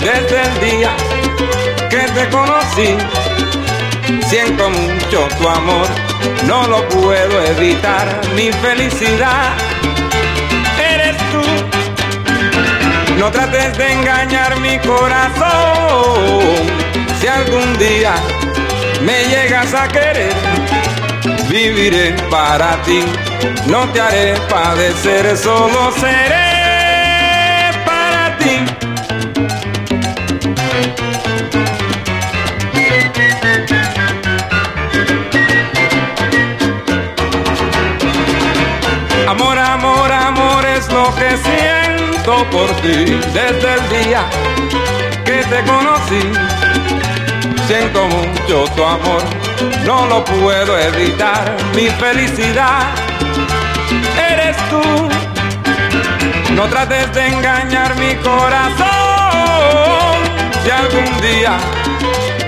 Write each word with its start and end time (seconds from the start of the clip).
desde 0.00 0.42
el 0.42 0.60
día 0.60 0.90
que 1.90 1.98
te 1.98 2.28
conocí. 2.28 2.96
Siento 4.28 4.70
mucho 4.70 5.28
tu 5.38 5.48
amor, 5.48 5.86
no 6.46 6.66
lo 6.66 6.88
puedo 6.88 7.44
evitar, 7.44 8.20
mi 8.34 8.52
felicidad 8.52 9.54
eres 10.78 11.16
tú. 11.32 11.42
No 13.18 13.30
trates 13.30 13.76
de 13.78 13.92
engañar 13.92 14.60
mi 14.60 14.78
corazón, 14.80 16.18
si 17.20 17.26
algún 17.26 17.78
día 17.78 18.14
me 19.02 19.24
llegas 19.24 19.72
a 19.74 19.88
querer, 19.88 20.34
viviré 21.48 22.14
para 22.30 22.76
ti, 22.82 23.04
no 23.66 23.88
te 23.88 24.00
haré 24.00 24.34
padecer, 24.48 25.36
solo 25.36 25.92
seré 25.98 26.55
Amor, 39.28 39.58
amor, 39.58 40.12
amor 40.12 40.64
es 40.64 40.88
lo 40.92 41.12
que 41.16 41.36
siento 41.36 42.48
por 42.50 42.70
ti 42.76 43.18
desde 43.34 43.74
el 43.74 44.04
día 44.04 44.24
que 45.24 45.42
te 45.44 45.64
conocí. 45.64 46.22
Siento 47.66 48.06
mucho 48.06 48.64
tu 48.76 48.84
amor, 48.84 49.22
no 49.84 50.06
lo 50.06 50.24
puedo 50.24 50.78
evitar. 50.78 51.56
Mi 51.74 51.88
felicidad 51.88 52.94
eres 54.30 54.56
tú. 54.70 55.35
No 56.56 56.66
trates 56.68 57.12
de 57.12 57.26
engañar 57.26 57.94
mi 57.96 58.14
corazón. 58.16 58.86
Si 60.64 60.70
algún 60.70 61.20
día 61.20 61.58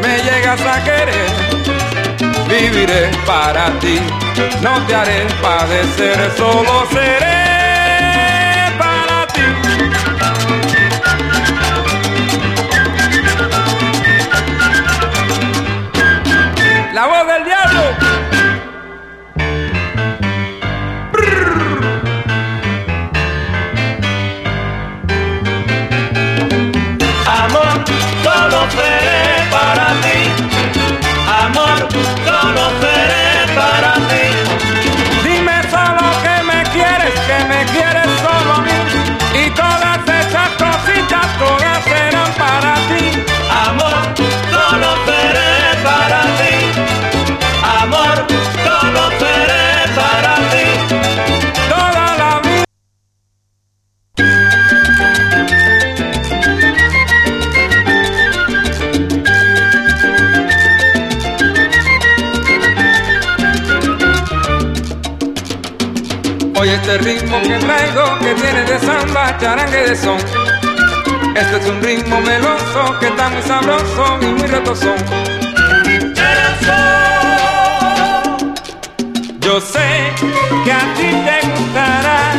me 0.00 0.18
llegas 0.22 0.60
a 0.60 0.84
querer, 0.84 1.26
viviré 2.48 3.10
para 3.26 3.66
ti. 3.80 3.98
No 4.62 4.80
te 4.86 4.94
haré 4.94 5.26
padecer, 5.42 6.32
solo 6.36 6.86
seré 6.92 7.35
Oye 66.58 66.74
este 66.74 66.98
ritmo 66.98 67.40
que 67.42 67.58
traigo 67.58 68.18
que 68.20 68.34
tiene 68.34 68.64
de 68.64 68.78
samba, 68.80 69.36
charangue 69.38 69.88
de 69.88 69.96
son. 69.96 70.16
Este 71.36 71.56
es 71.58 71.66
un 71.66 71.82
ritmo 71.82 72.18
meloso 72.20 72.98
que 72.98 73.08
está 73.08 73.28
muy 73.28 73.42
sabroso 73.42 74.18
y 74.22 74.26
muy 74.26 74.46
retozón. 74.46 74.96
Yo 79.40 79.60
sé 79.60 80.14
que 80.64 80.72
a 80.72 80.94
ti 80.94 81.10
te 81.26 81.40
gustará 81.46 82.32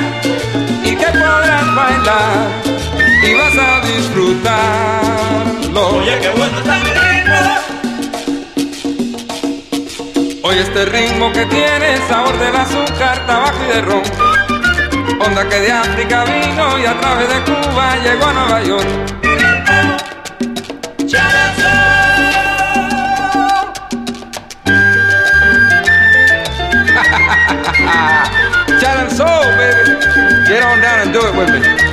y 0.84 0.96
que 0.96 1.06
podrás 1.06 1.76
bailar 1.76 2.48
y 3.24 3.34
vas 3.36 3.56
a 3.58 3.82
disfrutarlo. 3.86 5.88
Oye, 5.98 6.18
qué 6.20 6.30
bueno 6.30 6.58
está 6.58 6.80
Oye 10.48 10.62
este 10.62 10.86
ritmo 10.86 11.30
que 11.34 11.46
tiene 11.48 11.98
sabor 12.08 12.40
del 12.40 12.56
azúcar, 12.56 13.26
tabaco 13.28 13.58
y 13.66 13.68
de 13.68 13.82
ron. 13.82 14.02
Onda 15.20 15.44
que 15.50 15.60
de 15.60 15.72
África 15.74 16.24
vino 16.24 16.80
y 16.80 16.86
a 16.86 16.98
través 16.98 17.28
de 17.28 17.42
Cuba 17.44 17.98
llegó 17.98 18.26
a 18.28 18.34
Nueva 18.34 18.64
York. 18.64 18.88
Challenge 21.06 21.58
baby. 29.58 30.48
Get 30.48 30.64
on 30.64 30.80
down 30.80 31.00
and 31.02 31.12
do 31.12 31.20
it 31.28 31.36
with 31.36 31.50
me. 31.52 31.87